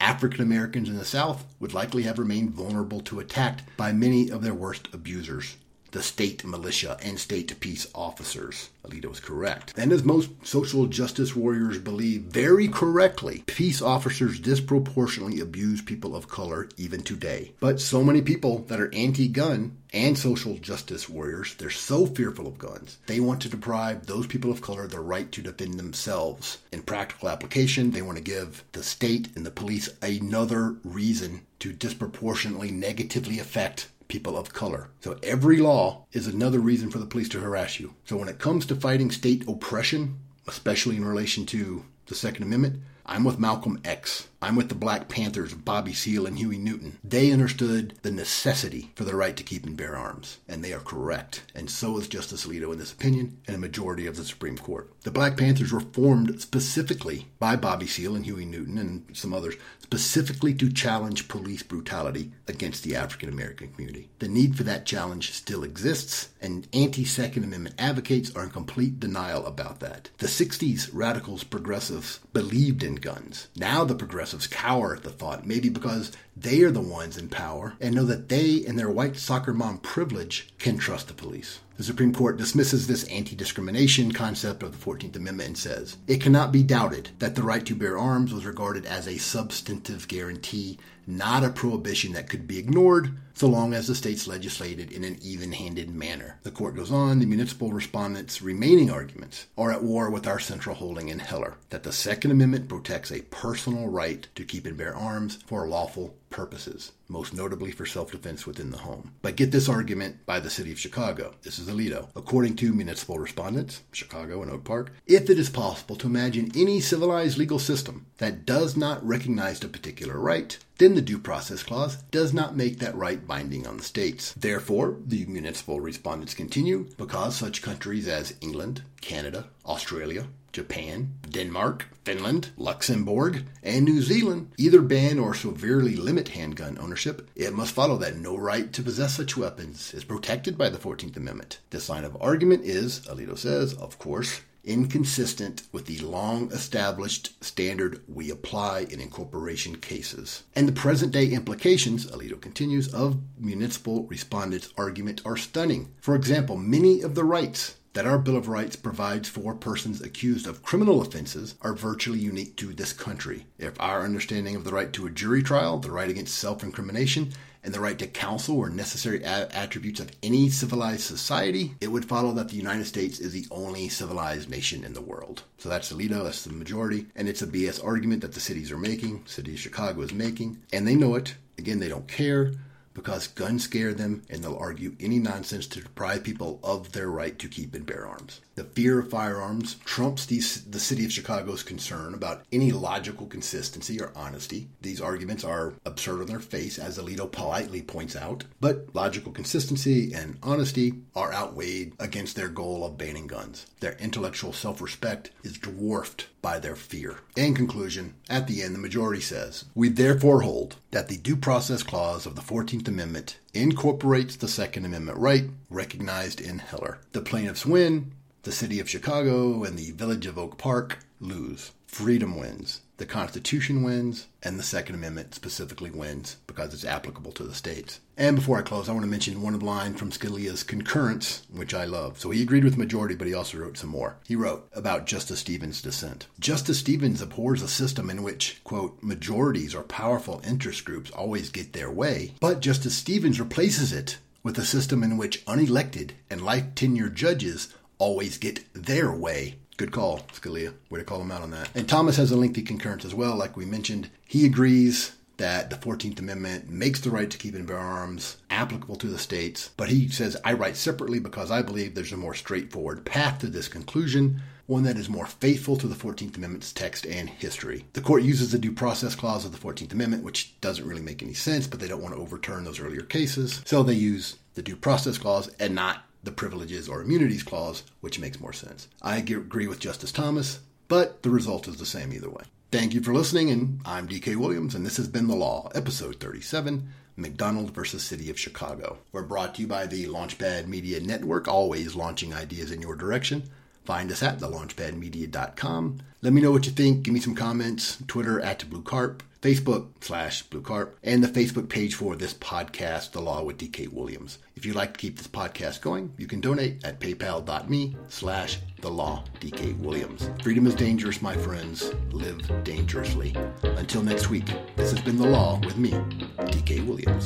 [0.00, 4.42] African Americans in the South would likely have remained vulnerable to attack by many of
[4.42, 5.56] their worst abusers,
[5.92, 8.70] the state militia and state peace officers.
[8.84, 9.74] Alito is correct.
[9.76, 16.28] And as most social justice warriors believe very correctly, peace officers disproportionately abuse people of
[16.28, 17.52] color even today.
[17.60, 22.46] But so many people that are anti gun and social justice warriors, they're so fearful
[22.46, 22.98] of guns.
[23.06, 26.58] They want to deprive those people of color the right to defend themselves.
[26.72, 31.72] In practical application, they want to give the state and the police another reason to
[31.72, 34.90] disproportionately negatively affect people of color.
[35.00, 37.94] So every law is another reason for the police to harass you.
[38.04, 42.82] So when it comes to fighting state oppression, especially in relation to the Second Amendment,
[43.06, 44.26] I'm with Malcolm X.
[44.42, 46.98] I'm with the Black Panthers Bobby Seale and Huey Newton.
[47.04, 50.80] They understood the necessity for the right to keep and bear arms, and they are
[50.80, 51.42] correct.
[51.54, 54.90] And so is Justice Alito in this opinion and a majority of the Supreme Court.
[55.02, 59.56] The Black Panthers were formed specifically by Bobby Seale and Huey Newton and some others,
[59.82, 64.08] specifically to challenge police brutality against the African American community.
[64.20, 69.00] The need for that challenge still exists, and anti Second Amendment advocates are in complete
[69.00, 70.08] denial about that.
[70.16, 73.48] The 60s radicals, progressives believed in guns.
[73.56, 77.28] Now the progressives progressives cower at the thought, maybe because they are the ones in
[77.28, 81.58] power and know that they, in their white soccer mom privilege, can trust the police.
[81.80, 86.20] The Supreme Court dismisses this anti discrimination concept of the 14th Amendment and says it
[86.20, 90.78] cannot be doubted that the right to bear arms was regarded as a substantive guarantee,
[91.06, 95.16] not a prohibition that could be ignored so long as the states legislated in an
[95.22, 96.38] even handed manner.
[96.42, 100.76] The court goes on, the municipal respondents' remaining arguments are at war with our central
[100.76, 104.94] holding in Heller that the Second Amendment protects a personal right to keep and bear
[104.94, 109.12] arms for lawful purposes, most notably for self defense within the home.
[109.20, 111.34] But get this argument by the city of Chicago.
[111.42, 112.08] This is Alito.
[112.16, 116.80] According to municipal respondents, Chicago and Oak Park, if it is possible to imagine any
[116.80, 121.96] civilized legal system that does not recognize a particular right, then the Due Process Clause
[122.10, 124.32] does not make that right binding on the states.
[124.32, 132.50] Therefore, the municipal respondents continue because such countries as England, Canada, Australia, Japan, Denmark, Finland,
[132.56, 138.16] Luxembourg, and New Zealand either ban or severely limit handgun ownership, it must follow that
[138.16, 141.60] no right to possess such weapons is protected by the 14th Amendment.
[141.70, 148.02] This line of argument is, Alito says, of course, inconsistent with the long established standard
[148.06, 150.44] we apply in incorporation cases.
[150.54, 155.94] And the present day implications, Alito continues, of municipal respondents' argument are stunning.
[156.00, 160.46] For example, many of the rights that our Bill of Rights provides for persons accused
[160.46, 163.46] of criminal offenses are virtually unique to this country.
[163.58, 167.32] If our understanding of the right to a jury trial, the right against self incrimination,
[167.62, 172.32] and the right to counsel were necessary attributes of any civilized society, it would follow
[172.32, 175.42] that the United States is the only civilized nation in the world.
[175.58, 178.78] So that's Alito, that's the majority, and it's a BS argument that the cities are
[178.78, 181.34] making, city of Chicago is making, and they know it.
[181.58, 182.52] Again, they don't care
[182.94, 187.38] because guns scare them and they'll argue any nonsense to deprive people of their right
[187.38, 188.40] to keep and bear arms.
[188.56, 190.38] The fear of firearms trumps the,
[190.68, 194.68] the city of Chicago's concern about any logical consistency or honesty.
[194.82, 200.12] These arguments are absurd on their face, as Alito politely points out, but logical consistency
[200.12, 203.66] and honesty are outweighed against their goal of banning guns.
[203.80, 207.18] Their intellectual self respect is dwarfed by their fear.
[207.36, 211.82] In conclusion, at the end, the majority says, We therefore hold that the Due Process
[211.82, 216.98] Clause of the 14th Amendment incorporates the Second Amendment right recognized in Heller.
[217.12, 218.12] The plaintiffs win,
[218.42, 221.72] the city of Chicago and the village of Oak Park lose.
[221.90, 222.82] Freedom wins.
[222.98, 227.98] The Constitution wins, and the Second Amendment specifically wins because it's applicable to the states.
[228.16, 231.84] And before I close, I want to mention one line from Scalia's concurrence, which I
[231.84, 232.20] love.
[232.20, 234.18] So he agreed with majority, but he also wrote some more.
[234.24, 236.28] He wrote about Justice Stevens' dissent.
[236.38, 241.72] Justice Stevens abhors a system in which, quote, majorities or powerful interest groups always get
[241.72, 246.72] their way, but Justice Stevens replaces it with a system in which unelected and life
[246.76, 249.56] tenure judges always get their way.
[249.80, 250.74] Good call, Scalia.
[250.90, 251.70] Way to call him out on that.
[251.74, 254.10] And Thomas has a lengthy concurrence as well, like we mentioned.
[254.26, 258.96] He agrees that the 14th Amendment makes the right to keep and bear arms applicable
[258.96, 262.34] to the states, but he says, I write separately because I believe there's a more
[262.34, 267.06] straightforward path to this conclusion, one that is more faithful to the 14th Amendment's text
[267.06, 267.86] and history.
[267.94, 271.22] The court uses the due process clause of the 14th Amendment, which doesn't really make
[271.22, 274.62] any sense, but they don't want to overturn those earlier cases, so they use the
[274.62, 278.88] due process clause and not the privileges or immunities clause, which makes more sense.
[279.02, 282.42] I agree with Justice Thomas, but the result is the same either way.
[282.70, 286.20] Thank you for listening, and I'm DK Williams, and this has been The Law, Episode
[286.20, 288.98] 37 McDonald versus City of Chicago.
[289.12, 293.50] We're brought to you by the Launchpad Media Network, always launching ideas in your direction.
[293.84, 296.00] Find us at thelaunchpadmedia.com.
[296.22, 297.02] Let me know what you think.
[297.02, 297.98] Give me some comments.
[298.06, 299.22] Twitter at Blue Carp.
[299.42, 303.88] Facebook slash Blue Carp, and the Facebook page for this podcast, The Law with DK
[303.88, 304.36] Williams.
[304.60, 308.90] If you'd like to keep this podcast going, you can donate at paypal.me slash The
[308.90, 310.28] Law DK Williams.
[310.42, 311.94] Freedom is dangerous, my friends.
[312.12, 313.34] Live dangerously.
[313.62, 314.44] Until next week,
[314.76, 317.24] this has been The Law with me, DK Williams.